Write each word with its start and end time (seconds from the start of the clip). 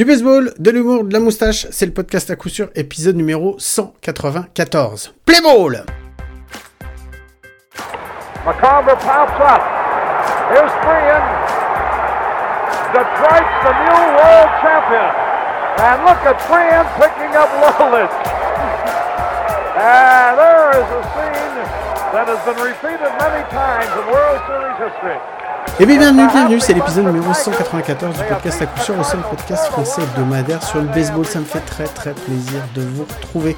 Du 0.00 0.06
baseball, 0.06 0.54
de 0.58 0.70
l'humour, 0.70 1.04
de 1.04 1.12
la 1.12 1.20
moustache, 1.20 1.66
c'est 1.70 1.84
le 1.84 1.92
podcast 1.92 2.30
à 2.30 2.34
coup 2.34 2.48
sûr, 2.48 2.70
épisode 2.74 3.16
numéro 3.16 3.56
194. 3.58 5.12
Play 5.26 5.42
ball 5.42 5.84
pops 8.46 9.40
up. 9.44 9.60
Here's 10.48 10.72
Freehan. 10.80 11.20
Detroit's 12.96 13.56
the 13.60 13.74
new 13.84 14.00
world 14.16 14.50
champion. 14.64 15.04
And 15.84 16.00
look 16.08 16.24
at 16.24 16.40
Freehan 16.48 16.86
picking 16.96 17.36
up 17.36 17.50
Lolich. 17.60 18.08
and 19.76 20.38
there 20.38 20.80
is 20.80 20.88
a 20.96 21.02
scene 21.12 21.60
that 22.16 22.24
has 22.24 22.40
been 22.48 22.56
repeated 22.56 23.12
many 23.20 23.44
times 23.52 23.92
in 24.00 24.06
World 24.08 24.40
Series 24.48 24.78
history. 24.80 25.39
Et 25.78 25.86
bien 25.86 25.98
bienvenue, 25.98 26.26
bienvenue, 26.30 26.60
c'est 26.60 26.74
l'épisode 26.74 27.06
numéro 27.06 27.32
194 27.32 28.16
du 28.16 28.24
podcast 28.24 28.62
à 28.62 28.66
coup 28.66 28.80
sûr, 28.80 28.96
le 28.96 29.04
seul 29.04 29.20
podcast 29.20 29.66
français 29.66 30.02
hebdomadaire 30.02 30.62
sur 30.62 30.80
le 30.80 30.86
baseball. 30.88 31.24
Ça 31.24 31.40
me 31.40 31.44
fait 31.44 31.60
très 31.60 31.84
très 31.84 32.12
plaisir 32.12 32.62
de 32.74 32.82
vous 32.82 33.04
retrouver. 33.04 33.56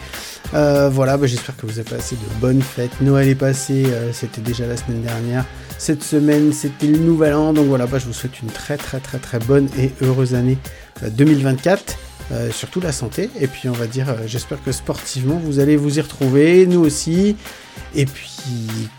Euh, 0.54 0.88
voilà, 0.88 1.16
bah, 1.16 1.26
j'espère 1.26 1.56
que 1.56 1.66
vous 1.66 1.78
avez 1.78 1.88
passé 1.88 2.16
de 2.16 2.40
bonnes 2.40 2.62
fêtes. 2.62 3.00
Noël 3.00 3.28
est 3.28 3.34
passé, 3.34 3.84
euh, 3.86 4.12
c'était 4.12 4.40
déjà 4.40 4.66
la 4.66 4.76
semaine 4.76 5.02
dernière. 5.02 5.44
Cette 5.78 6.02
semaine, 6.02 6.52
c'était 6.52 6.86
le 6.86 6.98
nouvel 6.98 7.34
an. 7.34 7.52
Donc 7.52 7.66
voilà, 7.66 7.86
bah, 7.86 7.98
je 7.98 8.06
vous 8.06 8.12
souhaite 8.12 8.40
une 8.40 8.50
très 8.50 8.76
très 8.76 9.00
très 9.00 9.18
très 9.18 9.38
bonne 9.38 9.68
et 9.78 9.92
heureuse 10.00 10.34
année 10.34 10.58
euh, 11.02 11.10
2024. 11.10 11.98
Euh, 12.30 12.50
surtout 12.50 12.80
la 12.80 12.92
santé. 12.92 13.30
Et 13.40 13.46
puis 13.46 13.68
on 13.68 13.72
va 13.72 13.86
dire, 13.86 14.06
j'espère 14.26 14.62
que 14.62 14.72
sportivement 14.72 15.40
vous 15.42 15.58
allez 15.58 15.76
vous 15.76 15.98
y 15.98 16.00
retrouver, 16.00 16.66
nous 16.66 16.80
aussi. 16.80 17.36
Et 17.94 18.06
puis 18.06 18.30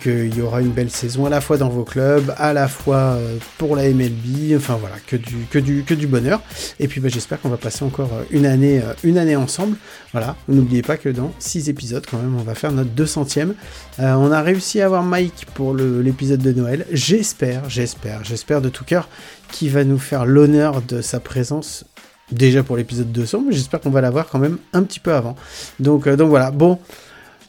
qu'il 0.02 0.36
y 0.36 0.42
aura 0.42 0.62
une 0.62 0.72
belle 0.72 0.92
saison 0.92 1.26
à 1.26 1.30
la 1.30 1.42
fois 1.42 1.58
dans 1.58 1.70
vos 1.70 1.84
clubs, 1.84 2.34
à 2.38 2.54
la 2.54 2.68
fois 2.68 3.16
euh, 3.18 3.38
pour 3.58 3.76
la 3.76 3.90
MLB. 3.90 4.56
Enfin 4.56 4.78
voilà, 4.80 4.96
que 5.08 5.16
du, 5.16 6.08
bonheur. 6.08 6.42
Et 6.80 6.88
puis 6.88 7.02
bah, 7.02 7.10
j'espère 7.10 7.42
qu'on 7.42 7.50
va 7.50 7.58
passer 7.58 7.84
encore 7.84 8.12
euh, 8.14 8.24
une 8.32 8.46
année, 8.46 8.80
euh, 8.80 8.94
une 9.04 9.18
année 9.18 9.36
ensemble. 9.36 9.78
Voilà, 10.12 10.36
n'oubliez 10.48 10.82
pas 10.82 10.98
que 10.98 11.10
dans 11.10 11.34
6 11.40 11.70
épisodes 11.70 12.06
quand 12.10 12.18
même, 12.18 12.36
on 12.36 12.44
va 12.44 12.56
faire 12.56 12.72
notre 12.72 12.92
200e. 12.92 13.54
Euh, 14.00 14.14
on 14.14 14.32
a 14.32 14.42
réussi 14.42 14.82
à 14.82 14.86
avoir 14.86 15.04
Mike 15.04 15.48
pour 15.54 15.76
l'épisode 15.76 16.42
de 16.42 16.52
Noël. 16.52 16.86
J'espère, 16.92 17.70
j'espère, 17.70 18.24
j'espère 18.24 18.62
de 18.62 18.70
tout 18.70 18.84
cœur 18.84 19.10
qu'il 19.52 19.72
va 19.72 19.84
nous 19.84 20.00
faire 20.00 20.26
l'honneur 20.26 20.82
de 20.82 21.02
sa 21.02 21.20
présence 21.20 21.86
déjà 22.32 22.64
pour 22.64 22.78
l'épisode 22.78 23.12
200, 23.12 23.44
mais 23.48 23.54
j'espère 23.54 23.82
qu'on 23.82 23.92
va 23.92 24.02
l'avoir 24.02 24.28
quand 24.28 24.40
même 24.40 24.58
un 24.74 24.84
petit 24.84 25.00
peu 25.00 25.14
avant. 25.14 25.36
Donc, 25.80 26.08
donc 26.08 26.30
voilà, 26.30 26.52
bon, 26.52 26.80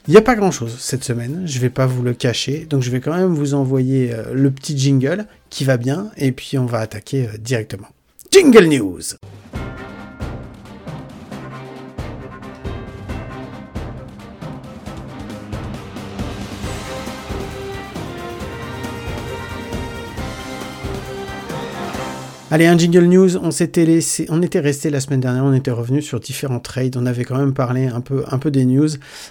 il 0.06 0.10
n'y 0.10 0.18
a 0.18 0.22
pas 0.22 0.34
grand-chose 0.34 0.76
cette 0.78 1.02
semaine, 1.02 1.44
je 1.46 1.58
vais 1.58 1.70
pas 1.70 1.86
vous 1.86 2.02
le 2.02 2.12
cacher, 2.12 2.66
donc 2.68 2.82
je 2.82 2.90
vais 2.90 3.00
quand 3.00 3.16
même 3.16 3.32
vous 3.32 3.54
envoyer 3.54 4.12
euh, 4.12 4.34
le 4.34 4.50
petit 4.50 4.76
jingle 4.76 5.26
qui 5.48 5.64
va 5.64 5.78
bien, 5.78 6.10
et 6.18 6.30
puis 6.32 6.58
on 6.58 6.66
va 6.66 6.80
attaquer 6.80 7.26
euh, 7.26 7.38
directement. 7.38 7.88
Jingle 8.30 8.66
News 8.66 9.00
Allez, 22.54 22.66
un 22.66 22.78
jingle 22.78 23.06
news. 23.06 23.36
On 23.38 23.50
s'était 23.50 23.84
laissé, 23.84 24.26
on 24.28 24.40
était 24.40 24.60
resté 24.60 24.88
la 24.88 25.00
semaine 25.00 25.18
dernière, 25.18 25.44
on 25.44 25.52
était 25.52 25.72
revenu 25.72 26.00
sur 26.00 26.20
différents 26.20 26.60
trades. 26.60 26.96
On 26.96 27.04
avait 27.04 27.24
quand 27.24 27.36
même 27.36 27.52
parlé 27.52 27.88
un 27.88 28.00
peu, 28.00 28.22
un 28.30 28.38
peu 28.38 28.52
des 28.52 28.64
news. 28.64 28.90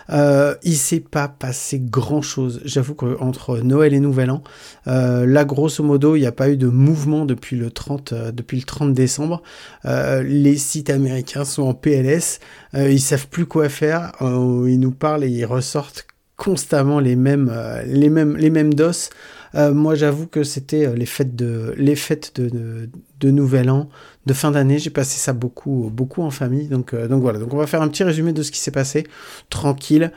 Euh, 0.10 0.56
il 0.64 0.76
s'est 0.76 1.00
pas 1.00 1.30
passé 1.30 1.80
grand 1.80 2.22
chose. 2.22 2.60
J'avoue 2.66 2.96
qu'entre 2.96 3.60
Noël 3.60 3.94
et 3.94 4.02
Nouvel 4.02 4.30
An, 4.30 4.44
euh, 4.88 5.26
là, 5.26 5.46
grosso 5.46 5.82
modo, 5.86 6.18
il 6.18 6.20
n'y 6.20 6.26
a 6.26 6.34
pas 6.34 6.50
eu 6.50 6.58
de 6.58 6.68
mouvement 6.68 7.26
depuis 7.26 7.56
le 7.56 7.72
30, 7.72 8.12
euh, 8.12 8.32
depuis 8.34 8.58
le 8.58 8.64
30 8.64 8.94
décembre. 8.94 9.42
Euh, 9.86 10.22
les 10.22 10.58
sites 10.58 10.90
américains 10.90 11.46
sont 11.46 11.64
en 11.64 11.74
PLS. 11.74 12.42
Euh, 12.74 12.92
ils 12.92 13.00
savent 13.00 13.30
plus 13.30 13.46
quoi 13.46 13.70
faire. 13.70 14.12
Ils 14.20 14.82
nous 14.82 14.92
parlent 14.92 15.24
et 15.24 15.30
ils 15.30 15.46
ressortent 15.46 16.08
constamment 16.36 17.00
les 17.00 17.16
mêmes, 17.16 17.50
les 17.86 18.10
mêmes, 18.10 18.36
les 18.36 18.50
mêmes 18.50 18.74
doses. 18.74 19.12
Euh, 19.56 19.74
moi, 19.74 19.96
j'avoue 19.96 20.28
que 20.28 20.44
c'était 20.44 20.88
euh, 20.88 20.96
les 20.96 21.06
fêtes 21.06 21.36
de, 21.36 21.74
les 21.78 21.96
fêtes 21.96 22.40
de, 22.40 22.90
de, 23.20 23.32
Nouvel 23.32 23.70
An, 23.70 23.90
de 24.26 24.34
fin 24.34 24.52
d'année. 24.52 24.80
J'ai 24.80 24.90
passé 24.90 25.20
ça 25.20 25.34
beaucoup, 25.34 25.90
beaucoup 25.94 26.22
en 26.24 26.32
famille. 26.32 26.68
Donc, 26.68 26.94
euh, 26.94 27.08
donc 27.08 27.22
voilà. 27.22 27.40
Donc, 27.40 27.54
on 27.54 27.58
va 27.58 27.68
faire 27.68 27.82
un 27.82 27.88
petit 27.88 28.04
résumé 28.04 28.34
de 28.34 28.42
ce 28.42 28.52
qui 28.52 28.60
s'est 28.60 28.72
passé, 28.72 29.06
tranquille. 29.50 30.12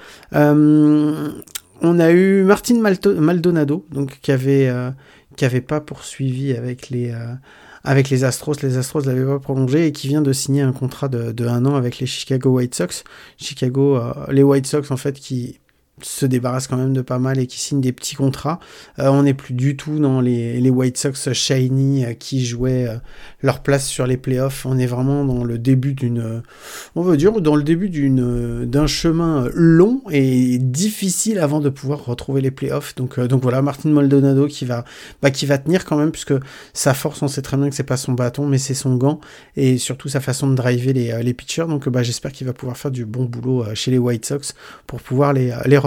On 1.82 1.98
a 2.00 2.10
eu 2.10 2.42
Martin 2.42 2.80
Malto- 2.80 3.14
Maldonado, 3.14 3.84
donc 3.92 4.18
qui 4.22 4.32
avait, 4.32 4.72
qui 5.36 5.44
avait 5.44 5.60
pas 5.60 5.80
poursuivi 5.80 6.54
avec 6.54 6.88
les. 6.88 7.14
avec 7.84 8.08
les 8.08 8.24
Astros, 8.24 8.54
les 8.62 8.78
Astros 8.78 9.02
l'avaient 9.04 9.26
pas 9.26 9.38
prolongé 9.38 9.86
et 9.86 9.92
qui 9.92 10.08
vient 10.08 10.22
de 10.22 10.32
signer 10.32 10.62
un 10.62 10.72
contrat 10.72 11.08
de, 11.08 11.32
de 11.32 11.46
un 11.46 11.66
an 11.66 11.74
avec 11.76 11.98
les 11.98 12.06
Chicago 12.06 12.48
White 12.50 12.74
Sox. 12.74 13.04
Chicago, 13.36 14.00
les 14.30 14.42
White 14.42 14.66
Sox 14.66 14.90
en 14.90 14.96
fait 14.96 15.20
qui 15.20 15.60
se 16.02 16.26
débarrassent 16.26 16.66
quand 16.66 16.76
même 16.76 16.92
de 16.92 17.00
pas 17.00 17.18
mal 17.18 17.38
et 17.38 17.46
qui 17.46 17.58
signent 17.58 17.80
des 17.80 17.92
petits 17.92 18.16
contrats. 18.16 18.60
Euh, 18.98 19.08
on 19.08 19.22
n'est 19.22 19.34
plus 19.34 19.54
du 19.54 19.76
tout 19.76 19.98
dans 19.98 20.20
les, 20.20 20.60
les 20.60 20.70
White 20.70 20.98
Sox 20.98 21.32
shiny 21.32 22.04
euh, 22.04 22.12
qui 22.12 22.44
jouaient 22.44 22.86
euh, 22.86 22.96
leur 23.42 23.62
place 23.62 23.86
sur 23.86 24.06
les 24.06 24.18
playoffs. 24.18 24.66
On 24.66 24.78
est 24.78 24.86
vraiment 24.86 25.24
dans 25.24 25.42
le 25.42 25.58
début 25.58 25.94
d'une, 25.94 26.42
on 26.96 27.02
veut 27.02 27.16
dire, 27.16 27.40
dans 27.40 27.56
le 27.56 27.62
début 27.62 27.88
d'une, 27.88 28.66
d'un 28.66 28.86
chemin 28.86 29.48
long 29.54 30.02
et 30.10 30.58
difficile 30.58 31.38
avant 31.38 31.60
de 31.60 31.70
pouvoir 31.70 32.04
retrouver 32.04 32.42
les 32.42 32.50
playoffs. 32.50 32.94
Donc, 32.96 33.18
donc 33.18 33.42
voilà, 33.42 33.62
Martin 33.62 33.88
Maldonado 33.88 34.46
qui 34.48 34.66
va, 34.66 34.84
bah, 35.22 35.30
qui 35.30 35.46
va 35.46 35.56
tenir 35.56 35.86
quand 35.86 35.96
même 35.96 36.10
puisque 36.10 36.34
sa 36.74 36.92
force, 36.92 37.22
on 37.22 37.28
sait 37.28 37.42
très 37.42 37.56
bien 37.56 37.70
que 37.70 37.74
c'est 37.74 37.84
pas 37.84 37.96
son 37.96 38.12
bâton, 38.12 38.46
mais 38.46 38.58
c'est 38.58 38.74
son 38.74 38.96
gant 38.96 39.20
et 39.56 39.78
surtout 39.78 40.08
sa 40.08 40.20
façon 40.20 40.46
de 40.48 40.54
driver 40.54 40.92
les, 40.92 41.22
les 41.22 41.34
pitchers. 41.34 41.66
Donc, 41.66 41.88
bah, 41.88 42.02
j'espère 42.02 42.32
qu'il 42.32 42.46
va 42.46 42.52
pouvoir 42.52 42.76
faire 42.76 42.90
du 42.90 43.06
bon 43.06 43.24
boulot 43.24 43.64
chez 43.74 43.90
les 43.90 43.98
White 43.98 44.26
Sox 44.26 44.54
pour 44.86 45.00
pouvoir 45.00 45.32
les, 45.32 45.54
les 45.64 45.78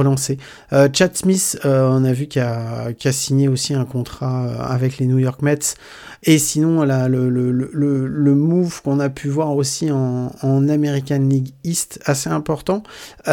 Euh, 0.74 0.90
Chad 0.92 1.16
Smith, 1.16 1.60
euh, 1.66 1.90
on 1.90 2.04
a 2.04 2.14
vu 2.14 2.28
qu'il 2.28 2.42
a, 2.42 3.12
signé 3.12 3.48
aussi 3.48 3.74
un 3.74 3.86
contrat 3.86 4.46
euh, 4.46 4.74
avec 4.74 4.98
les 4.98 5.06
New 5.06 5.20
York 5.20 5.42
Mets. 5.42 5.76
Et 6.24 6.38
sinon, 6.38 6.84
le, 6.84 8.36
move 8.36 8.82
qu'on 8.82 9.00
a 9.00 9.10
pu 9.10 9.30
voir 9.30 9.56
aussi 9.56 9.90
en, 9.90 10.30
American 10.44 11.20
League 11.30 11.54
East, 11.64 12.02
assez 12.06 12.30
important, 12.30 12.84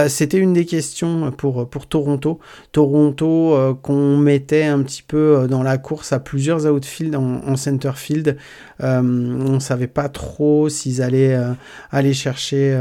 c'était 0.06 0.38
une 0.38 0.53
des 0.53 0.66
questions 0.66 1.32
pour, 1.32 1.66
Toronto. 1.88 2.38
Toronto 2.71 3.77
qu'on 3.83 4.16
mettait 4.19 4.65
un 4.65 4.83
petit 4.83 5.03
peu 5.03 5.48
dans 5.50 5.65
la 5.65 5.78
course 5.78 6.12
à 6.12 6.21
plusieurs 6.21 6.65
outfields 6.66 7.16
en, 7.16 7.43
en 7.44 7.56
center 7.56 7.93
field. 7.97 8.37
On 8.78 9.59
savait 9.59 9.88
pas 9.88 10.09
trop 10.09 10.69
s'ils 10.69 11.03
allaient 11.03 11.37
aller 11.91 12.15
chercher 12.15 12.78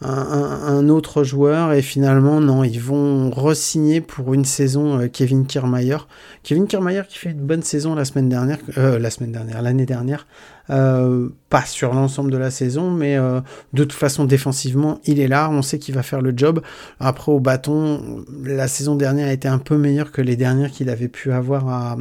un, 0.00 0.88
autre 0.88 1.24
joueur 1.24 1.72
et 1.72 1.82
finalement 1.82 2.40
non, 2.40 2.62
ils 2.62 2.80
vont 2.80 3.30
re-signer 3.30 4.00
pour 4.00 4.32
une 4.32 4.44
saison 4.44 5.00
euh, 5.00 5.08
Kevin 5.08 5.44
Kiermaier. 5.44 5.96
Kevin 6.44 6.66
Kiermaier 6.66 7.02
qui 7.08 7.18
fait 7.18 7.30
une 7.30 7.40
bonne 7.40 7.62
saison 7.62 7.94
la 7.94 8.04
semaine 8.04 8.28
dernière, 8.28 8.58
euh, 8.76 8.98
la 8.98 9.10
semaine 9.10 9.32
dernière, 9.32 9.60
l'année 9.60 9.86
dernière. 9.86 10.26
Euh, 10.70 11.30
pas 11.48 11.64
sur 11.64 11.94
l'ensemble 11.94 12.30
de 12.30 12.36
la 12.36 12.50
saison, 12.50 12.90
mais 12.90 13.16
de 13.16 13.84
toute 13.84 13.94
façon 13.94 14.24
défensivement, 14.24 15.00
il 15.04 15.18
est 15.18 15.28
là. 15.28 15.48
On 15.50 15.62
sait 15.62 15.78
qu'il 15.78 15.94
va 15.94 16.02
faire 16.02 16.20
le 16.20 16.32
job. 16.36 16.60
Après 17.00 17.32
au 17.32 17.40
bâton, 17.40 18.24
la 18.44 18.68
saison 18.68 18.94
dernière 18.94 19.28
a 19.28 19.32
été 19.32 19.48
un 19.48 19.58
peu 19.58 19.78
meilleure 19.78 20.12
que 20.12 20.20
les 20.20 20.36
dernières 20.36 20.70
qu'il 20.70 20.90
avait 20.90 21.08
pu 21.08 21.32
avoir 21.32 21.96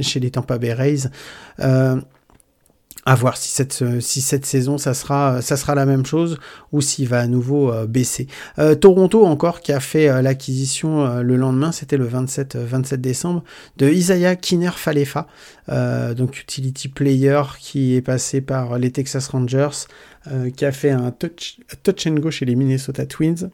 chez 0.00 0.20
les 0.20 0.30
Tampa 0.30 0.58
Bay 0.58 0.72
Rays. 0.72 1.08
Euh, 3.06 3.12
à 3.12 3.14
voir 3.14 3.36
si 3.36 3.50
cette, 3.50 4.00
si 4.00 4.20
cette 4.20 4.46
saison 4.46 4.78
ça 4.78 4.94
sera, 4.94 5.42
ça 5.42 5.56
sera 5.56 5.74
la 5.74 5.86
même 5.86 6.06
chose 6.06 6.38
ou 6.70 6.80
s'il 6.80 7.08
va 7.08 7.20
à 7.20 7.26
nouveau 7.26 7.72
euh, 7.72 7.86
baisser. 7.86 8.26
Euh, 8.58 8.74
Toronto 8.74 9.24
encore 9.26 9.60
qui 9.60 9.72
a 9.72 9.80
fait 9.80 10.08
euh, 10.08 10.22
l'acquisition 10.22 11.04
euh, 11.04 11.22
le 11.22 11.36
lendemain, 11.36 11.72
c'était 11.72 11.96
le 11.96 12.04
27, 12.04 12.56
euh, 12.56 12.66
27 12.66 13.00
décembre, 13.00 13.44
de 13.76 13.88
Isaiah 13.88 14.36
Kiner 14.36 14.70
Falefa, 14.74 15.26
euh, 15.68 16.14
donc 16.14 16.40
utility 16.40 16.88
player 16.88 17.42
qui 17.58 17.96
est 17.96 18.02
passé 18.02 18.40
par 18.40 18.78
les 18.78 18.92
Texas 18.92 19.28
Rangers, 19.28 19.86
euh, 20.30 20.50
qui 20.50 20.64
a 20.64 20.72
fait 20.72 20.90
un 20.90 21.10
touch, 21.10 21.58
touch 21.82 22.06
and 22.06 22.14
go 22.14 22.30
chez 22.30 22.44
les 22.44 22.54
Minnesota 22.54 23.04
Twins 23.06 23.50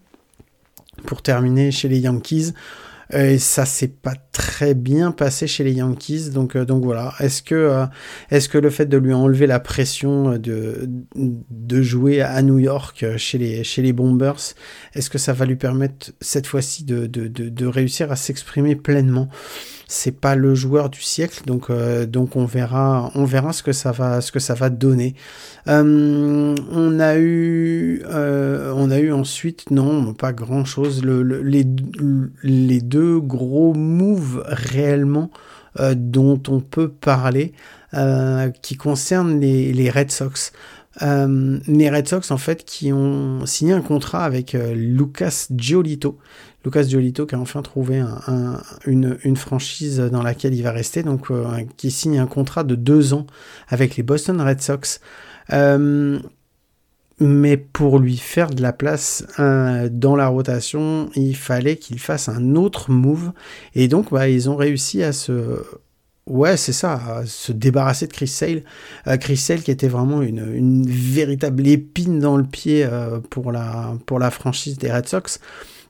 pour 1.06 1.22
terminer 1.22 1.70
chez 1.70 1.88
les 1.88 2.00
Yankees. 2.00 2.52
Et 3.12 3.38
ça 3.38 3.64
s'est 3.64 3.88
pas 3.88 4.14
très 4.32 4.74
bien 4.74 5.12
passé 5.12 5.46
chez 5.46 5.64
les 5.64 5.72
Yankees, 5.72 6.30
donc 6.30 6.56
euh, 6.56 6.66
donc 6.66 6.84
voilà. 6.84 7.14
Est-ce 7.20 7.42
que 7.42 7.54
euh, 7.54 7.86
est-ce 8.30 8.50
que 8.50 8.58
le 8.58 8.68
fait 8.68 8.84
de 8.86 8.98
lui 8.98 9.14
enlever 9.14 9.46
la 9.46 9.60
pression 9.60 10.32
euh, 10.32 10.38
de 10.38 10.88
de 11.16 11.82
jouer 11.82 12.20
à 12.20 12.42
New 12.42 12.58
York 12.58 13.04
chez 13.16 13.38
les 13.38 13.64
chez 13.64 13.80
les 13.80 13.94
Bombers, 13.94 14.54
est-ce 14.94 15.08
que 15.08 15.18
ça 15.18 15.32
va 15.32 15.46
lui 15.46 15.56
permettre 15.56 16.12
cette 16.20 16.46
fois-ci 16.46 16.84
de 16.84 17.06
de, 17.06 17.28
de, 17.28 17.48
de 17.48 17.66
réussir 17.66 18.12
à 18.12 18.16
s'exprimer 18.16 18.76
pleinement? 18.76 19.28
C'est 19.90 20.12
pas 20.20 20.36
le 20.36 20.54
joueur 20.54 20.90
du 20.90 21.00
siècle, 21.00 21.42
donc 21.46 21.70
euh, 21.70 22.06
donc 22.06 22.36
on 22.36 22.44
verra 22.44 23.10
on 23.14 23.24
verra 23.24 23.52
ce 23.54 23.62
que 23.62 23.72
ça 23.72 23.90
va 23.90 24.20
ce 24.20 24.30
que 24.30 24.38
ça 24.38 24.54
va 24.54 24.68
donner. 24.70 25.14
Euh, 25.66 26.54
on 26.70 27.00
a 27.00 27.16
eu 27.16 28.02
euh, 28.06 28.72
on 28.76 28.90
a 28.90 28.98
eu 28.98 29.12
ensuite 29.12 29.70
non 29.70 30.12
pas 30.14 30.32
grand 30.32 30.64
chose 30.64 31.02
le, 31.04 31.22
le- 31.22 31.42
les 31.42 31.66
les 32.42 32.80
deux 32.80 33.18
gros 33.20 33.74
moves 33.74 34.44
réellement 34.46 35.30
dont 35.94 36.42
on 36.48 36.60
peut 36.60 36.88
parler 36.88 37.52
qui 38.62 38.76
concernent 38.76 39.38
les, 39.40 39.72
les 39.72 39.90
Red 39.90 40.10
Sox. 40.10 40.52
Les 41.00 41.90
Red 41.90 42.08
Sox, 42.08 42.30
en 42.30 42.38
fait, 42.38 42.64
qui 42.64 42.92
ont 42.92 43.46
signé 43.46 43.72
un 43.72 43.82
contrat 43.82 44.24
avec 44.24 44.56
Lucas 44.74 45.46
Giolito. 45.54 46.18
Lucas 46.64 46.82
Giolito 46.82 47.24
qui 47.24 47.34
a 47.34 47.38
enfin 47.38 47.62
trouvé 47.62 48.02
une, 48.86 49.36
franchise 49.36 50.00
dans 50.00 50.22
laquelle 50.22 50.54
il 50.54 50.62
va 50.62 50.72
rester, 50.72 51.02
donc 51.02 51.28
qui 51.76 51.90
signe 51.90 52.18
un 52.18 52.26
contrat 52.26 52.64
de 52.64 52.74
deux 52.74 53.14
ans 53.14 53.26
avec 53.68 53.96
les 53.96 54.02
Boston 54.02 54.40
Red 54.40 54.60
Sox. 54.60 55.00
mais 57.20 57.56
pour 57.56 57.98
lui 57.98 58.16
faire 58.16 58.50
de 58.50 58.62
la 58.62 58.72
place 58.72 59.24
dans 59.38 60.16
la 60.16 60.28
rotation, 60.28 61.10
il 61.14 61.36
fallait 61.36 61.76
qu'il 61.76 61.98
fasse 61.98 62.28
un 62.28 62.54
autre 62.54 62.90
move. 62.90 63.32
Et 63.74 63.88
donc, 63.88 64.10
bah, 64.10 64.28
ils 64.28 64.50
ont 64.50 64.56
réussi 64.56 65.02
à 65.02 65.12
se 65.12 65.62
Ouais, 66.28 66.58
c'est 66.58 66.74
ça, 66.74 67.22
se 67.24 67.52
débarrasser 67.52 68.06
de 68.06 68.12
Chris 68.12 68.26
Sale. 68.26 68.62
Euh, 69.06 69.16
Chris 69.16 69.38
Sale 69.38 69.62
qui 69.62 69.70
était 69.70 69.88
vraiment 69.88 70.20
une, 70.20 70.84
véritable 70.86 71.66
épine 71.66 72.18
dans 72.18 72.36
le 72.36 72.44
pied 72.44 72.84
euh, 72.84 73.18
pour, 73.30 73.50
la, 73.50 73.94
pour 74.04 74.18
la 74.18 74.30
franchise 74.30 74.76
des 74.76 74.92
Red 74.92 75.08
Sox, 75.08 75.40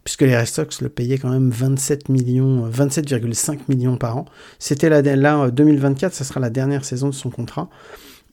puisque 0.04 0.22
les 0.22 0.38
Red 0.38 0.46
Sox 0.46 0.80
le 0.80 0.90
payaient 0.90 1.18
quand 1.18 1.30
même 1.30 1.50
27 1.50 2.08
millions, 2.08 2.70
27,5 2.70 3.58
millions 3.68 3.96
par 3.96 4.16
an. 4.16 4.26
C'était 4.60 4.88
là, 4.88 5.02
là, 5.02 5.50
2024, 5.50 6.14
ça 6.14 6.22
sera 6.22 6.38
la 6.38 6.50
dernière 6.50 6.84
saison 6.84 7.08
de 7.08 7.14
son 7.14 7.30
contrat. 7.30 7.68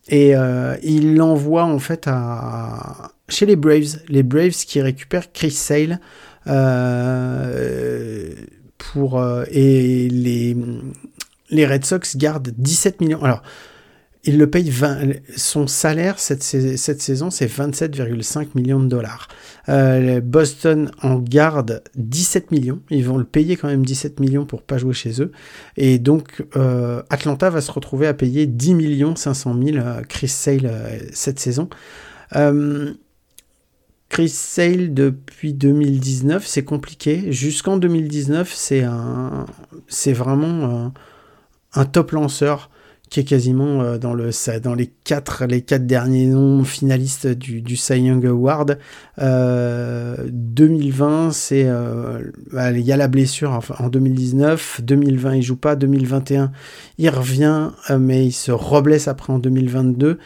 Et 0.07 0.35
euh, 0.35 0.75
il 0.83 1.15
l'envoie 1.15 1.63
en 1.63 1.79
fait 1.79 2.03
à, 2.05 3.13
chez 3.29 3.47
les 3.47 3.55
Braves, 3.55 3.97
les 4.09 4.21
Braves 4.21 4.51
qui 4.51 4.79
récupèrent 4.79 5.31
Chris 5.31 5.49
Sale 5.49 5.99
pour 8.77 9.23
et 9.49 10.07
les 10.09 10.55
les 11.55 11.65
Red 11.65 11.85
Sox 11.85 12.17
gardent 12.17 12.51
17 12.57 13.01
millions. 13.01 13.23
Alors, 13.23 13.41
il 14.25 14.39
le 14.39 14.49
paye 14.49 14.69
20. 14.69 15.13
Son 15.37 15.67
salaire 15.67 16.17
cette, 16.17 16.41
saison, 16.41 17.29
c'est 17.29 17.45
27,5 17.45 18.49
millions 18.55 18.79
de 18.79 18.87
dollars. 18.87 19.27
Euh, 19.69 20.19
Boston 20.19 20.89
en 21.03 21.19
garde 21.19 21.83
17 21.95 22.51
millions. 22.51 22.81
Ils 22.89 23.05
vont 23.05 23.17
le 23.17 23.23
payer 23.23 23.55
quand 23.55 23.67
même 23.67 23.85
17 23.85 24.19
millions 24.19 24.45
pour 24.45 24.63
pas 24.63 24.79
jouer 24.79 24.93
chez 24.93 25.21
eux. 25.21 25.31
Et 25.77 25.99
donc, 25.99 26.43
euh, 26.55 27.03
Atlanta 27.11 27.51
va 27.51 27.61
se 27.61 27.71
retrouver 27.71 28.07
à 28.07 28.15
payer 28.15 28.47
10 28.47 28.73
millions 28.73 29.15
500 29.15 29.55
000 29.63 29.85
Chris 30.09 30.27
Sale 30.27 30.65
euh, 30.65 30.99
cette 31.13 31.39
saison. 31.39 31.69
Chris 34.09 34.29
Sale 34.29 34.93
depuis 34.93 35.53
2019, 35.53 36.45
c'est 36.45 36.63
compliqué. 36.63 37.31
Jusqu'en 37.31 37.77
2019, 37.77 38.51
c'est 38.53 38.83
c'est 39.87 40.13
vraiment 40.13 40.91
un 41.75 41.85
top 41.85 42.11
lanceur 42.11 42.69
qui 43.09 43.19
est 43.19 43.23
quasiment 43.23 43.81
euh, 43.81 43.97
dans, 43.97 44.13
le, 44.13 44.29
dans 44.59 44.73
les, 44.73 44.87
quatre, 44.87 45.45
les 45.45 45.61
quatre 45.61 45.85
derniers 45.85 46.27
noms 46.27 46.63
finalistes 46.63 47.27
du, 47.27 47.75
Cy 47.75 47.99
Young 47.99 48.25
Award. 48.25 48.79
2020, 49.17 51.27
euh, 51.27 51.31
c'est 51.31 51.65
euh, 51.65 52.21
il 52.53 52.81
y 52.81 52.91
a 52.91 52.97
la 52.97 53.07
blessure 53.07 53.59
en 53.79 53.89
2019. 53.89 54.81
2020, 54.83 55.35
il 55.35 55.43
joue 55.43 55.55
pas. 55.55 55.75
2021, 55.75 56.51
il 56.97 57.09
revient, 57.09 57.69
mais 57.97 58.25
il 58.25 58.31
se 58.31 58.51
reblesse 58.51 59.07
après 59.07 59.33
en 59.33 59.39
2022. 59.39 60.19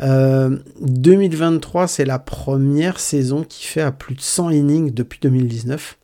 2023, 0.00 1.88
c'est 1.88 2.04
la 2.04 2.18
première 2.18 3.00
saison 3.00 3.44
qui 3.48 3.66
fait 3.66 3.80
à 3.80 3.92
plus 3.92 4.14
de 4.14 4.20
100 4.20 4.50
innings 4.50 4.92
depuis 4.92 5.18
2019. 5.22 5.96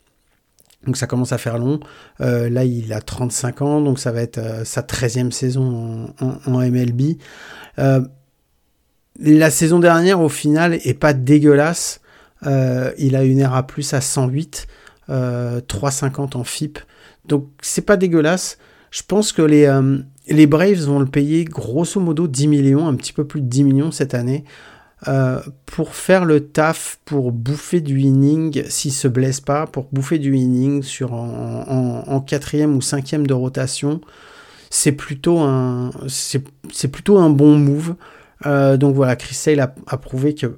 Donc 0.87 0.97
ça 0.97 1.07
commence 1.07 1.33
à 1.33 1.39
faire 1.39 1.59
long. 1.59 1.81
Euh, 2.21 2.49
là, 2.49 2.65
il 2.65 2.93
a 2.93 3.01
35 3.01 3.63
ans, 3.63 3.81
donc 3.81 3.99
ça 3.99 4.13
va 4.13 4.23
être 4.23 4.39
euh, 4.39 4.65
sa 4.65 4.83
13e 4.83 5.31
saison 5.31 6.13
en, 6.21 6.59
MLB. 6.59 7.19
Euh, 7.79 8.01
la 9.21 9.51
saison 9.51 9.79
dernière, 9.79 10.21
au 10.21 10.29
final, 10.29 10.75
est 10.75 10.99
pas 10.99 11.13
dégueulasse. 11.13 12.01
il 12.45 13.17
a 13.17 13.25
une 13.25 13.45
RA 13.45 13.67
plus 13.67 13.95
à 13.95 14.01
108, 14.01 14.67
3,50 15.09 16.37
en 16.37 16.45
FIP. 16.45 16.79
Donc 17.27 17.49
c'est 17.61 17.83
pas 17.83 17.97
dégueulasse. 17.97 18.59
Je 18.91 19.03
pense 19.07 19.33
que 19.33 19.43
les, 19.43 19.71
les 20.29 20.47
Braves 20.47 20.81
vont 20.81 20.99
le 20.99 21.07
payer 21.07 21.45
grosso 21.45 22.01
modo 22.01 22.27
10 22.27 22.49
millions, 22.49 22.89
un 22.89 22.95
petit 22.95 23.13
peu 23.13 23.27
plus 23.27 23.43
de 23.43 23.47
10 23.47 23.65
millions 23.65 23.91
cette 23.91 24.15
année. 24.15 24.45
Euh, 25.09 25.41
pour 25.67 25.95
faire 25.95 26.25
le 26.25 26.47
taf, 26.47 27.01
pour 27.05 27.33
bouffer 27.33 27.81
du 27.81 28.01
inning, 28.01 28.63
s'il 28.69 28.93
se 28.93 29.09
blesse 29.09 29.41
pas, 29.41 29.67
pour 29.67 29.89
bouffer 29.91 30.19
du 30.19 30.37
inning 30.37 30.83
sur 30.83 31.13
en, 31.13 32.21
quatrième 32.21 32.77
ou 32.77 32.81
cinquième 32.81 33.27
de 33.27 33.35
rotation, 33.35 34.01
c'est 34.71 34.93
plutôt 34.93 35.41
un, 35.41 35.91
c'est 36.09 36.89
plutôt 36.89 37.19
un 37.19 37.31
bon 37.31 37.59
move. 37.59 37.97
Euh, 38.47 38.77
donc 38.77 38.95
voilà, 38.95 39.17
Chris 39.17 39.35
Sale 39.35 39.61
a, 39.61 39.97
prouvé 39.97 40.35
que 40.35 40.57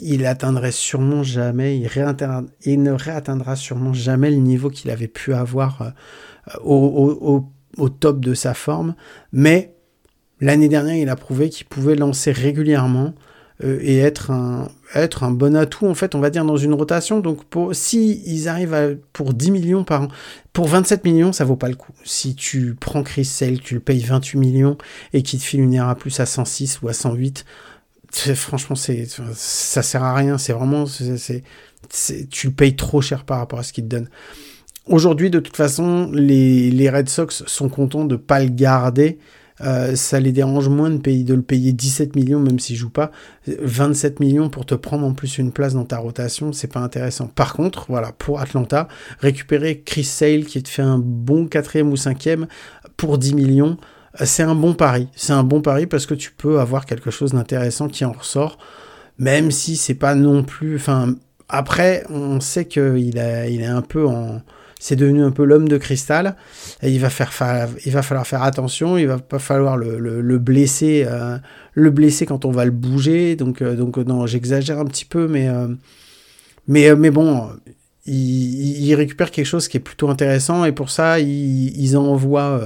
il 0.00 0.26
atteindrait 0.26 0.72
sûrement 0.72 1.22
jamais, 1.22 1.78
il, 1.78 2.82
ne 2.82 2.90
réatteindra 2.90 3.56
sûrement 3.56 3.92
jamais 3.92 4.30
le 4.30 4.36
niveau 4.36 4.70
qu'il 4.70 4.90
avait 4.90 5.08
pu 5.08 5.34
avoir 5.34 5.82
euh, 5.82 5.90
au, 6.64 7.48
au, 7.78 7.88
top 7.88 8.20
de 8.20 8.34
sa 8.34 8.54
forme. 8.54 8.96
Mais 9.32 9.74
l'année 10.40 10.68
dernière, 10.68 10.96
il 10.96 11.08
a 11.08 11.16
prouvé 11.16 11.48
qu'il 11.48 11.66
pouvait 11.66 11.94
lancer 11.94 12.32
régulièrement. 12.32 13.14
Euh, 13.62 13.78
et 13.82 13.98
être 13.98 14.32
un, 14.32 14.68
être 14.96 15.22
un 15.22 15.30
bon 15.30 15.54
atout, 15.54 15.86
en 15.86 15.94
fait, 15.94 16.16
on 16.16 16.20
va 16.20 16.30
dire, 16.30 16.44
dans 16.44 16.56
une 16.56 16.74
rotation. 16.74 17.20
Donc, 17.20 17.44
pour, 17.44 17.74
si 17.74 18.20
ils 18.26 18.48
arrivent 18.48 18.74
à, 18.74 18.88
pour 19.12 19.32
10 19.32 19.52
millions 19.52 19.84
par 19.84 20.02
an, 20.02 20.08
pour 20.52 20.66
27 20.66 21.04
millions, 21.04 21.32
ça 21.32 21.44
vaut 21.44 21.54
pas 21.56 21.68
le 21.68 21.76
coup. 21.76 21.92
Si 22.04 22.34
tu 22.34 22.76
prends 22.78 23.04
Chris 23.04 23.24
Sale, 23.24 23.60
tu 23.60 23.74
le 23.74 23.80
payes 23.80 24.00
28 24.00 24.38
millions 24.38 24.76
et 25.12 25.22
qu'il 25.22 25.38
te 25.38 25.44
file 25.44 25.60
une 25.60 25.72
IRA 25.72 25.94
plus 25.94 26.18
à 26.18 26.26
106 26.26 26.82
ou 26.82 26.88
à 26.88 26.92
108, 26.92 27.44
franchement, 28.34 28.74
c'est, 28.74 29.06
ça 29.34 29.82
sert 29.82 30.02
à 30.02 30.14
rien. 30.14 30.36
C'est 30.36 30.52
vraiment, 30.52 30.86
c'est, 30.86 31.44
tu 32.30 32.48
le 32.48 32.52
payes 32.52 32.74
trop 32.74 33.00
cher 33.00 33.24
par 33.24 33.38
rapport 33.38 33.60
à 33.60 33.62
ce 33.62 33.72
qu'il 33.72 33.84
te 33.84 33.90
donne. 33.90 34.08
Aujourd'hui, 34.86 35.30
de 35.30 35.38
toute 35.38 35.56
façon, 35.56 36.10
les, 36.12 36.72
les 36.72 36.90
Red 36.90 37.08
Sox 37.08 37.44
sont 37.46 37.68
contents 37.68 38.04
de 38.04 38.16
pas 38.16 38.40
le 38.40 38.50
garder 38.50 39.18
euh, 39.60 39.94
ça 39.94 40.18
les 40.18 40.32
dérange 40.32 40.68
moins 40.68 40.90
de, 40.90 40.98
payer, 40.98 41.22
de 41.22 41.34
le 41.34 41.42
payer 41.42 41.72
17 41.72 42.16
millions 42.16 42.40
même 42.40 42.58
s'il 42.58 42.76
joue 42.76 42.90
pas. 42.90 43.12
27 43.46 44.20
millions 44.20 44.48
pour 44.48 44.66
te 44.66 44.74
prendre 44.74 45.06
en 45.06 45.12
plus 45.12 45.38
une 45.38 45.52
place 45.52 45.74
dans 45.74 45.84
ta 45.84 45.98
rotation, 45.98 46.52
c'est 46.52 46.72
pas 46.72 46.80
intéressant. 46.80 47.28
Par 47.28 47.54
contre, 47.54 47.86
voilà, 47.88 48.12
pour 48.12 48.40
Atlanta, 48.40 48.88
récupérer 49.20 49.82
Chris 49.84 50.04
Sale 50.04 50.44
qui 50.44 50.62
te 50.62 50.68
fait 50.68 50.82
un 50.82 50.98
bon 50.98 51.46
quatrième 51.46 51.90
ou 51.92 51.96
cinquième 51.96 52.46
pour 52.96 53.18
10 53.18 53.34
millions, 53.34 53.76
c'est 54.22 54.42
un 54.42 54.54
bon 54.54 54.74
pari. 54.74 55.08
C'est 55.14 55.32
un 55.32 55.44
bon 55.44 55.60
pari 55.60 55.86
parce 55.86 56.06
que 56.06 56.14
tu 56.14 56.32
peux 56.32 56.60
avoir 56.60 56.86
quelque 56.86 57.10
chose 57.10 57.32
d'intéressant 57.32 57.88
qui 57.88 58.04
en 58.04 58.12
ressort, 58.12 58.58
même 59.18 59.50
si 59.50 59.76
c'est 59.76 59.94
pas 59.94 60.14
non 60.14 60.42
plus. 60.42 60.76
Enfin, 60.76 61.14
après, 61.48 62.04
on 62.10 62.40
sait 62.40 62.66
qu'il 62.66 62.96
il 62.96 63.18
est 63.18 63.66
un 63.66 63.82
peu 63.82 64.06
en 64.06 64.42
c'est 64.84 64.96
devenu 64.96 65.22
un 65.22 65.30
peu 65.30 65.44
l'homme 65.44 65.66
de 65.66 65.78
cristal. 65.78 66.36
Et 66.82 66.90
il 66.90 67.00
va, 67.00 67.08
faire, 67.08 67.32
il 67.86 67.92
va 67.92 68.02
falloir 68.02 68.26
faire 68.26 68.42
attention, 68.42 68.98
il 68.98 69.06
va 69.06 69.16
pas 69.16 69.38
falloir 69.38 69.78
le, 69.78 70.38
blesser, 70.38 71.06
euh, 71.08 71.38
le 71.72 71.88
blesser 71.88 72.26
quand 72.26 72.44
on 72.44 72.50
va 72.50 72.66
le 72.66 72.70
bouger. 72.70 73.34
Donc, 73.34 73.62
euh, 73.62 73.76
donc 73.76 73.96
non, 73.96 74.26
j'exagère 74.26 74.78
un 74.78 74.84
petit 74.84 75.06
peu, 75.06 75.26
mais, 75.26 75.48
euh, 75.48 75.68
mais, 76.68 76.94
mais 76.96 77.10
bon, 77.10 77.48
il, 78.04 78.94
récupère 78.94 79.30
quelque 79.30 79.46
chose 79.46 79.68
qui 79.68 79.78
est 79.78 79.80
plutôt 79.80 80.10
intéressant 80.10 80.66
et 80.66 80.72
pour 80.72 80.90
ça, 80.90 81.18
ils, 81.18 81.96
envoient 81.96 82.60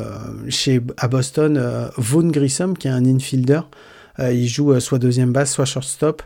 chez, 0.49 0.81
à 0.97 1.07
Boston 1.07 1.89
Vaughn 1.99 2.33
Grissom, 2.33 2.75
qui 2.75 2.89
est 2.89 2.91
un 2.91 3.05
infielder. 3.05 3.61
il 4.19 4.49
joue 4.49 4.81
soit 4.81 4.99
deuxième 4.99 5.31
base, 5.31 5.53
soit 5.53 5.67
shortstop 5.67 6.25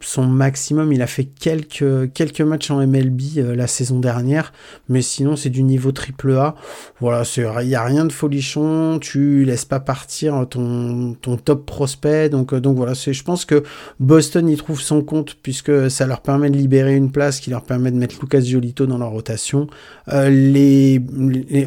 son 0.00 0.26
maximum. 0.26 0.92
Il 0.92 1.02
a 1.02 1.06
fait 1.06 1.24
quelques, 1.24 2.12
quelques 2.12 2.40
matchs 2.40 2.70
en 2.70 2.86
MLB 2.86 3.20
euh, 3.38 3.56
la 3.56 3.66
saison 3.66 3.98
dernière, 3.98 4.52
mais 4.88 5.02
sinon 5.02 5.36
c'est 5.36 5.50
du 5.50 5.62
niveau 5.62 5.92
triple 5.92 6.32
A. 6.32 6.54
Voilà, 7.00 7.22
il 7.36 7.68
n'y 7.68 7.74
a 7.74 7.84
rien 7.84 8.04
de 8.04 8.12
folichon, 8.12 8.98
tu 9.00 9.44
laisses 9.44 9.64
pas 9.64 9.80
partir 9.80 10.46
ton, 10.48 11.14
ton 11.20 11.36
top 11.36 11.66
prospect. 11.66 12.28
Donc, 12.28 12.52
euh, 12.52 12.60
donc 12.60 12.76
voilà, 12.76 12.92
je 12.94 13.22
pense 13.22 13.44
que 13.44 13.62
Boston 14.00 14.48
y 14.48 14.56
trouve 14.56 14.80
son 14.80 15.02
compte 15.02 15.36
puisque 15.42 15.90
ça 15.90 16.06
leur 16.06 16.20
permet 16.20 16.50
de 16.50 16.56
libérer 16.56 16.94
une 16.94 17.10
place 17.10 17.40
qui 17.40 17.50
leur 17.50 17.62
permet 17.62 17.90
de 17.90 17.96
mettre 17.96 18.16
Lucas 18.20 18.40
Giolito 18.40 18.86
dans 18.86 18.98
leur 18.98 19.10
rotation. 19.10 19.68
Euh, 20.08 20.30
les, 20.30 21.00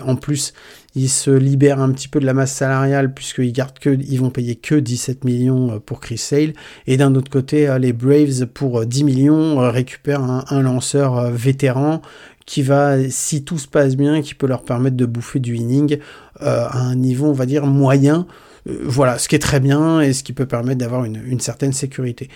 en 0.05 0.15
plus, 0.15 0.53
ils 0.95 1.09
se 1.09 1.31
libèrent 1.31 1.79
un 1.79 1.91
petit 1.91 2.07
peu 2.07 2.19
de 2.19 2.25
la 2.25 2.33
masse 2.33 2.53
salariale 2.53 3.13
puisqu'ils 3.13 3.53
gardent 3.53 3.79
que, 3.79 3.89
ils 3.89 4.19
vont 4.19 4.29
payer 4.29 4.55
que 4.55 4.75
17 4.75 5.23
millions 5.23 5.71
euh, 5.71 5.79
pour 5.79 5.99
Chris 6.01 6.17
Sale. 6.17 6.53
Et 6.87 6.97
d'un 6.97 7.15
autre 7.15 7.31
côté, 7.31 7.69
euh, 7.69 7.79
les 7.79 7.93
Braves 7.93 8.45
pour 8.47 8.85
10 8.85 9.01
euh, 9.01 9.05
millions 9.05 9.71
récupèrent 9.71 10.21
un, 10.21 10.61
lanceur 10.61 11.31
vétéran 11.31 12.01
qui 12.45 12.61
va, 12.61 12.97
si 13.09 13.43
tout 13.43 13.57
se 13.57 13.67
passe 13.67 13.95
bien, 13.95 14.21
qui 14.21 14.35
peut 14.35 14.47
leur 14.47 14.63
permettre 14.63 14.97
de 14.97 15.05
bouffer 15.05 15.39
du 15.39 15.55
inning 15.55 15.99
à 16.39 16.77
un 16.77 16.95
niveau, 16.95 17.27
on 17.27 17.33
va 17.33 17.45
dire, 17.45 17.65
moyen. 17.65 18.27
voilà, 18.65 19.17
ce 19.17 19.29
qui 19.29 19.35
est 19.35 19.39
très 19.39 19.59
bien 19.59 20.01
et 20.01 20.11
ce 20.11 20.23
qui 20.23 20.33
peut 20.33 20.45
permettre 20.45 20.79
d'avoir 20.79 21.05
une, 21.05 21.39
certaine 21.39 21.71
sécurité. 21.71 22.29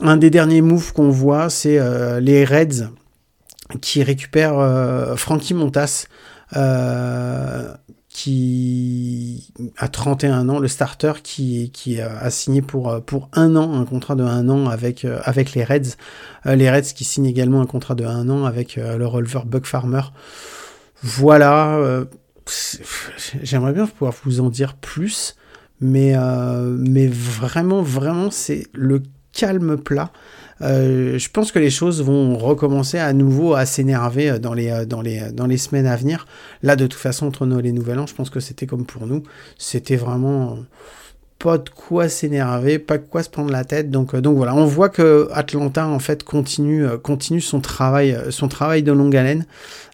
Un 0.00 0.16
des 0.16 0.30
derniers 0.30 0.62
moves 0.62 0.92
qu'on 0.92 1.10
voit, 1.10 1.50
c'est 1.50 1.78
les 2.20 2.44
Reds 2.44 2.88
qui 3.80 4.02
récupèrent 4.02 5.14
Frankie 5.16 5.54
Montas, 5.54 6.06
euh, 6.56 7.72
qui 8.08 9.52
a 9.78 9.88
31 9.88 10.48
ans, 10.48 10.58
le 10.58 10.68
starter 10.68 11.12
qui, 11.22 11.70
qui 11.70 12.00
a 12.00 12.30
signé 12.30 12.60
pour, 12.60 13.02
pour 13.04 13.30
un 13.32 13.56
an, 13.56 13.80
un 13.80 13.86
contrat 13.86 14.14
de 14.14 14.22
un 14.22 14.50
an 14.50 14.68
avec, 14.68 15.06
avec 15.24 15.54
les 15.54 15.64
Reds. 15.64 15.96
les 16.44 16.70
Reds 16.70 16.92
qui 16.94 17.04
signent 17.04 17.26
également 17.26 17.62
un 17.62 17.66
contrat 17.66 17.94
de 17.94 18.04
un 18.04 18.28
an 18.28 18.44
avec 18.44 18.76
le 18.76 19.06
releveur 19.06 19.46
Buck 19.46 19.64
Farmer. 19.64 20.02
Voilà, 21.02 22.04
j'aimerais 23.42 23.72
bien 23.72 23.86
pouvoir 23.86 24.12
vous 24.24 24.40
en 24.40 24.50
dire 24.50 24.74
plus, 24.74 25.34
mais, 25.80 26.14
mais 26.76 27.06
vraiment, 27.06 27.80
vraiment, 27.80 28.30
c'est 28.30 28.66
le 28.74 29.02
calme 29.32 29.78
plat. 29.78 30.12
Euh, 30.62 31.18
je 31.18 31.28
pense 31.28 31.50
que 31.50 31.58
les 31.58 31.70
choses 31.70 32.02
vont 32.02 32.36
recommencer 32.36 32.98
à 32.98 33.12
nouveau 33.12 33.54
à 33.54 33.66
s'énerver 33.66 34.30
euh, 34.30 34.38
dans 34.38 34.54
les, 34.54 34.70
euh, 34.70 34.84
dans, 34.84 35.00
les, 35.00 35.56
semaines 35.56 35.86
à 35.86 35.96
venir. 35.96 36.26
Là, 36.62 36.76
de 36.76 36.86
toute 36.86 37.00
façon, 37.00 37.26
entre 37.26 37.46
Noël 37.46 37.66
et 37.66 37.72
Nouvel 37.72 37.98
An, 37.98 38.06
je 38.06 38.14
pense 38.14 38.30
que 38.30 38.40
c'était 38.40 38.66
comme 38.66 38.84
pour 38.84 39.06
nous. 39.06 39.22
C'était 39.58 39.96
vraiment 39.96 40.58
pas 41.38 41.58
de 41.58 41.68
quoi 41.68 42.08
s'énerver, 42.08 42.78
pas 42.78 42.98
de 42.98 43.02
quoi 43.02 43.24
se 43.24 43.30
prendre 43.30 43.50
la 43.50 43.64
tête. 43.64 43.90
Donc, 43.90 44.14
donc 44.14 44.36
voilà, 44.36 44.54
on 44.54 44.64
voit 44.64 44.88
que 44.88 45.28
Atlanta 45.32 45.88
en 45.88 45.98
fait 45.98 46.22
continue, 46.22 46.86
continue 47.02 47.40
son 47.40 47.60
travail, 47.60 48.12
de 48.12 48.92
longue 48.92 49.16
haleine. 49.16 49.46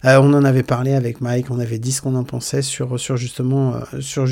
on 0.03 0.33
en 0.33 0.43
avait 0.43 0.61
parlé 0.61 0.93
avec 0.93 1.21
Mike, 1.21 1.49
on 1.49 1.59
avait 1.59 1.79
dit 1.79 1.91
ce 1.91 2.03
qu'on 2.03 2.13
en 2.13 2.23
pensait 2.23 2.61
sur, 2.61 2.99
sur 2.99 3.17
justement, 3.17 3.73
sur 3.99 4.27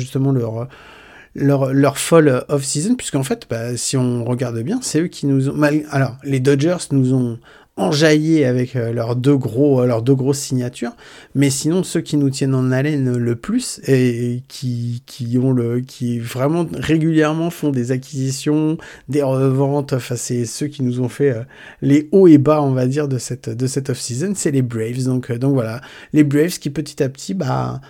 leur, 1.34 1.72
leur 1.72 1.98
folle 1.98 2.44
off-season, 2.48 2.94
puisqu'en 2.94 3.22
fait, 3.22 3.46
bah, 3.48 3.76
si 3.76 3.96
on 3.96 4.24
regarde 4.24 4.58
bien, 4.60 4.80
c'est 4.82 5.00
eux 5.00 5.08
qui 5.08 5.26
nous 5.26 5.48
ont... 5.48 5.62
Alors, 5.90 6.16
les 6.24 6.40
Dodgers 6.40 6.88
nous 6.92 7.14
ont 7.14 7.38
enjaillé 7.76 8.44
avec 8.44 8.74
euh, 8.74 8.92
leurs 8.92 9.14
deux 9.14 9.36
gros 9.36 9.80
euh, 9.80 9.86
leurs 9.86 10.02
deux 10.02 10.16
grosses 10.16 10.40
signatures 10.40 10.96
mais 11.36 11.48
sinon 11.48 11.84
ceux 11.84 12.00
qui 12.00 12.16
nous 12.16 12.28
tiennent 12.28 12.56
en 12.56 12.72
haleine 12.72 13.16
le 13.16 13.36
plus 13.36 13.80
et 13.86 14.42
qui, 14.48 15.04
qui 15.06 15.38
ont 15.38 15.52
le 15.52 15.80
qui 15.80 16.18
vraiment 16.18 16.66
régulièrement 16.74 17.50
font 17.50 17.70
des 17.70 17.92
acquisitions 17.92 18.78
des 19.08 19.22
reventes 19.22 19.92
enfin 19.92 20.16
c'est 20.16 20.44
ceux 20.44 20.66
qui 20.66 20.82
nous 20.82 21.00
ont 21.00 21.08
fait 21.08 21.30
euh, 21.30 21.42
les 21.80 22.08
hauts 22.10 22.26
et 22.26 22.38
bas 22.38 22.62
on 22.62 22.72
va 22.72 22.88
dire 22.88 23.06
de 23.06 23.18
cette 23.18 23.48
de 23.48 23.66
cette 23.68 23.90
off 23.90 24.00
season 24.00 24.32
c'est 24.34 24.50
les 24.50 24.62
Braves. 24.62 25.04
Donc 25.04 25.32
donc 25.32 25.54
voilà. 25.54 25.80
Les 26.12 26.24
Braves 26.24 26.58
qui 26.58 26.70
petit 26.70 27.02
à 27.02 27.08
petit 27.08 27.34
bah 27.34 27.80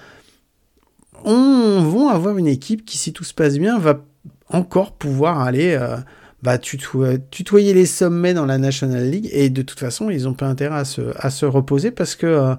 on 1.24 1.82
va 1.82 2.14
avoir 2.14 2.38
une 2.38 2.46
équipe 2.46 2.84
qui, 2.84 2.98
si 2.98 3.12
tout 3.12 3.24
se 3.24 3.34
passe 3.34 3.58
bien, 3.58 3.78
va 3.78 4.00
encore 4.50 4.92
pouvoir 4.92 5.40
aller 5.40 5.76
euh, 5.80 5.96
bah, 6.42 6.58
tutoyer 6.58 7.74
les 7.74 7.86
sommets 7.86 8.34
dans 8.34 8.46
la 8.46 8.58
National 8.58 9.08
League. 9.08 9.28
Et 9.32 9.50
de 9.50 9.62
toute 9.62 9.78
façon, 9.78 10.10
ils 10.10 10.24
n'ont 10.24 10.34
pas 10.34 10.46
intérêt 10.46 10.78
à 10.78 11.30
se, 11.30 11.44
reposer 11.44 11.90
parce 11.90 12.14
que 12.14 12.26
euh, 12.26 12.54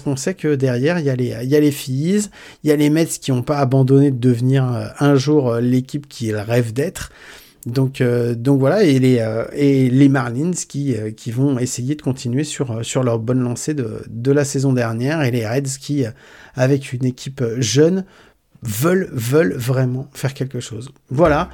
qu'on 0.00 0.16
sait 0.16 0.34
que 0.34 0.54
derrière, 0.54 0.98
il 0.98 1.04
y 1.04 1.10
a 1.10 1.16
les, 1.16 1.36
il 1.42 1.50
il 2.64 2.70
y 2.70 2.72
a 2.72 2.76
les 2.76 2.90
Mets 2.90 3.06
qui 3.06 3.30
n'ont 3.30 3.42
pas 3.42 3.58
abandonné 3.58 4.10
de 4.10 4.18
devenir 4.18 4.70
euh, 4.72 4.86
un 5.00 5.14
jour 5.14 5.56
l'équipe 5.56 6.08
qu'ils 6.08 6.36
rêvent 6.36 6.72
d'être. 6.72 7.10
Donc, 7.72 8.02
donc 8.02 8.60
voilà, 8.60 8.82
et 8.82 8.98
les, 8.98 9.24
et 9.52 9.90
les 9.90 10.08
Marlins 10.08 10.52
qui, 10.52 10.96
qui 11.16 11.30
vont 11.30 11.58
essayer 11.58 11.94
de 11.94 12.02
continuer 12.02 12.44
sur, 12.44 12.84
sur 12.84 13.02
leur 13.02 13.18
bonne 13.18 13.40
lancée 13.40 13.74
de, 13.74 14.02
de 14.08 14.32
la 14.32 14.44
saison 14.44 14.72
dernière, 14.72 15.22
et 15.22 15.30
les 15.30 15.46
Reds 15.46 15.78
qui, 15.80 16.04
avec 16.54 16.92
une 16.92 17.04
équipe 17.04 17.44
jeune, 17.58 18.04
veulent, 18.62 19.08
veulent 19.12 19.54
vraiment 19.54 20.08
faire 20.14 20.34
quelque 20.34 20.60
chose. 20.60 20.90
Voilà. 21.10 21.50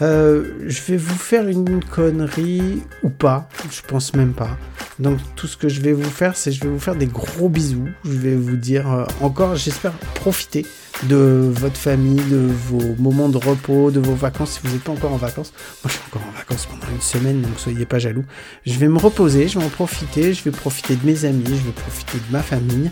Euh, 0.00 0.52
je 0.66 0.80
vais 0.82 0.96
vous 0.96 1.16
faire 1.16 1.48
une 1.48 1.82
connerie 1.84 2.82
ou 3.02 3.10
pas. 3.10 3.48
Je 3.70 3.80
pense 3.86 4.14
même 4.14 4.32
pas. 4.32 4.56
Donc 4.98 5.18
tout 5.36 5.46
ce 5.46 5.56
que 5.56 5.68
je 5.68 5.80
vais 5.80 5.92
vous 5.92 6.10
faire, 6.10 6.36
c'est 6.36 6.52
je 6.52 6.62
vais 6.62 6.68
vous 6.68 6.78
faire 6.78 6.96
des 6.96 7.06
gros 7.06 7.48
bisous. 7.48 7.88
Je 8.04 8.10
vais 8.10 8.36
vous 8.36 8.56
dire 8.56 8.90
euh, 8.90 9.04
encore, 9.20 9.56
j'espère 9.56 9.92
profiter 10.14 10.66
de 11.04 11.50
votre 11.52 11.76
famille, 11.76 12.22
de 12.30 12.48
vos 12.68 12.94
moments 12.98 13.28
de 13.28 13.38
repos, 13.38 13.90
de 13.90 14.00
vos 14.00 14.14
vacances 14.14 14.52
si 14.52 14.60
vous 14.62 14.72
n'êtes 14.72 14.84
pas 14.84 14.92
encore 14.92 15.12
en 15.12 15.16
vacances. 15.16 15.52
Moi 15.82 15.90
je 15.90 15.92
suis 15.92 16.02
encore 16.08 16.22
en 16.28 16.36
vacances 16.36 16.66
pendant 16.66 16.92
une 16.92 17.00
semaine, 17.00 17.40
donc 17.40 17.58
soyez 17.58 17.86
pas 17.86 17.98
jaloux. 17.98 18.24
Je 18.66 18.78
vais 18.78 18.88
me 18.88 18.98
reposer, 18.98 19.48
je 19.48 19.58
vais 19.58 19.64
en 19.64 19.70
profiter, 19.70 20.34
je 20.34 20.44
vais 20.44 20.50
profiter 20.50 20.96
de 20.96 21.04
mes 21.04 21.24
amis, 21.24 21.44
je 21.46 21.66
vais 21.66 21.72
profiter 21.72 22.18
de 22.18 22.32
ma 22.32 22.42
famille. 22.42 22.90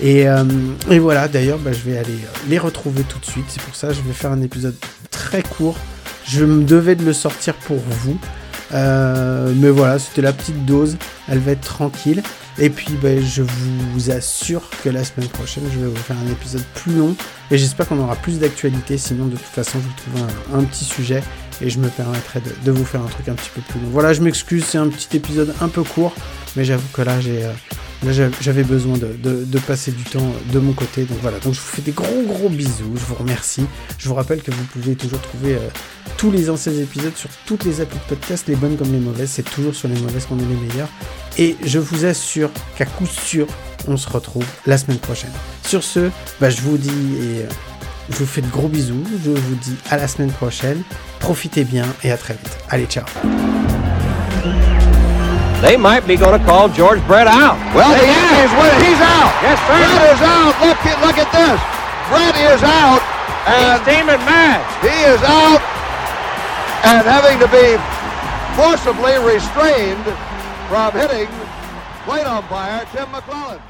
Et, 0.00 0.28
euh, 0.28 0.44
et 0.90 0.98
voilà, 0.98 1.28
d'ailleurs, 1.28 1.58
bah, 1.58 1.72
je 1.72 1.80
vais 1.80 1.98
aller 1.98 2.18
les 2.48 2.58
retrouver 2.58 3.02
tout 3.02 3.18
de 3.18 3.24
suite. 3.24 3.46
C'est 3.48 3.62
pour 3.62 3.74
ça 3.74 3.88
que 3.88 3.94
je 3.94 4.02
vais 4.02 4.12
faire 4.12 4.32
un 4.32 4.42
épisode 4.42 4.76
très 5.10 5.42
court. 5.42 5.76
Je 6.26 6.44
me 6.44 6.64
devais 6.64 6.94
de 6.94 7.04
le 7.04 7.12
sortir 7.12 7.54
pour 7.54 7.78
vous. 7.78 8.18
Euh, 8.74 9.52
mais 9.56 9.70
voilà, 9.70 9.98
c'était 9.98 10.22
la 10.22 10.32
petite 10.32 10.64
dose. 10.66 10.96
Elle 11.26 11.38
va 11.38 11.52
être 11.52 11.62
tranquille. 11.62 12.22
Et 12.58 12.70
puis, 12.70 12.92
bah, 13.02 13.20
je 13.20 13.42
vous 13.42 14.10
assure 14.10 14.68
que 14.82 14.88
la 14.88 15.04
semaine 15.04 15.28
prochaine, 15.28 15.64
je 15.72 15.78
vais 15.78 15.86
vous 15.86 15.96
faire 15.96 16.16
un 16.24 16.30
épisode 16.30 16.64
plus 16.74 16.92
long. 16.92 17.14
Et 17.50 17.58
j'espère 17.58 17.88
qu'on 17.88 17.98
aura 17.98 18.16
plus 18.16 18.38
d'actualité. 18.38 18.98
Sinon, 18.98 19.26
de 19.26 19.36
toute 19.36 19.46
façon, 19.46 19.78
je 19.80 19.84
vous 19.88 20.20
trouve 20.20 20.58
un, 20.58 20.64
petit 20.64 20.84
sujet. 20.84 21.22
Et 21.60 21.70
je 21.70 21.78
me 21.78 21.88
permettrai 21.88 22.40
de, 22.64 22.70
vous 22.70 22.84
faire 22.84 23.02
un 23.02 23.08
truc 23.08 23.28
un 23.28 23.34
petit 23.34 23.50
peu 23.54 23.60
plus 23.62 23.80
long. 23.80 23.88
Voilà, 23.90 24.12
je 24.12 24.22
m'excuse, 24.22 24.64
c'est 24.64 24.78
un 24.78 24.88
petit 24.88 25.16
épisode 25.16 25.54
un 25.60 25.68
peu 25.68 25.82
court. 25.82 26.14
Mais 26.56 26.64
j'avoue 26.64 26.86
que 26.92 27.02
là, 27.02 27.20
j'ai 27.20 27.44
euh, 27.44 27.52
j'avais 28.40 28.62
besoin 28.62 28.96
de, 28.96 29.58
passer 29.66 29.90
du 29.90 30.04
temps 30.04 30.32
de 30.52 30.58
mon 30.58 30.72
côté. 30.72 31.04
Donc 31.04 31.18
voilà, 31.20 31.38
donc 31.38 31.54
je 31.54 31.60
vous 31.60 31.66
fais 31.66 31.82
des 31.82 31.92
gros 31.92 32.22
gros 32.26 32.48
bisous, 32.48 32.94
je 32.94 33.04
vous 33.04 33.14
remercie. 33.14 33.66
Je 33.98 34.08
vous 34.08 34.14
rappelle 34.14 34.42
que 34.42 34.50
vous 34.50 34.64
pouvez 34.64 34.94
toujours 34.94 35.20
trouver 35.20 35.54
euh, 35.54 35.68
tous 36.16 36.30
les 36.30 36.48
anciens 36.50 36.72
épisodes 36.72 37.16
sur 37.16 37.30
toutes 37.46 37.64
les 37.64 37.80
applis 37.80 37.98
de 37.98 38.14
podcast, 38.14 38.46
les 38.48 38.56
bonnes 38.56 38.76
comme 38.76 38.92
les 38.92 39.00
mauvaises. 39.00 39.30
C'est 39.30 39.50
toujours 39.50 39.74
sur 39.74 39.88
les 39.88 40.00
mauvaises 40.00 40.26
qu'on 40.26 40.38
est 40.38 40.42
les 40.42 40.68
meilleurs. 40.68 40.88
Et 41.38 41.56
je 41.64 41.78
vous 41.78 42.04
assure 42.04 42.50
qu'à 42.76 42.86
coup 42.86 43.06
sûr, 43.06 43.46
on 43.86 43.96
se 43.96 44.08
retrouve 44.08 44.46
la 44.66 44.78
semaine 44.78 44.98
prochaine. 44.98 45.32
Sur 45.64 45.82
ce, 45.82 46.10
bah, 46.40 46.50
je 46.50 46.60
vous 46.60 46.78
dis 46.78 46.88
et 46.88 47.42
euh, 47.42 47.48
je 48.10 48.16
vous 48.16 48.26
fais 48.26 48.40
de 48.40 48.48
gros 48.48 48.68
bisous. 48.68 49.04
Je 49.24 49.30
vous 49.30 49.54
dis 49.56 49.76
à 49.90 49.96
la 49.96 50.08
semaine 50.08 50.32
prochaine. 50.32 50.82
Profitez 51.18 51.64
bien 51.64 51.86
et 52.04 52.10
à 52.10 52.16
très 52.16 52.34
vite. 52.34 52.58
Allez, 52.70 52.86
ciao 52.86 53.04
they 55.60 55.76
might 55.76 56.06
be 56.06 56.16
going 56.16 56.38
to 56.38 56.44
call 56.46 56.68
George 56.68 57.02
Brett 57.06 57.26
out. 57.26 57.58
Well, 57.74 57.90
the 57.90 58.06
Yankees 58.06 58.52
win 58.54 58.72
He's 58.82 59.02
out. 59.02 59.32
Yes, 59.42 59.58
sir. 59.66 59.78
Brett 59.78 60.02
is 60.14 60.22
out. 60.22 60.54
Look, 60.62 60.78
look 61.02 61.18
at 61.18 61.30
this. 61.34 61.58
Brett 62.10 62.36
is 62.38 62.62
out. 62.62 63.02
And 63.48 63.80
He's 63.80 63.88
steaming 63.88 64.22
mad. 64.28 64.60
He 64.84 64.94
is 65.08 65.22
out 65.24 65.62
and 66.84 67.02
having 67.06 67.38
to 67.40 67.48
be 67.50 67.74
forcibly 68.54 69.18
restrained 69.18 70.04
from 70.68 70.92
hitting 70.92 71.28
plate 72.04 72.26
umpire 72.26 72.86
Tim 72.92 73.10
McClellan. 73.10 73.60